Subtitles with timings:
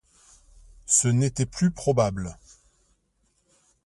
[0.87, 2.39] Ce n’était plus probable.